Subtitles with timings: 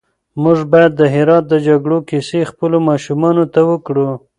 [0.43, 4.09] موږ بايد د هرات د جګړو کيسې خپلو ماشومانو ته وکړو.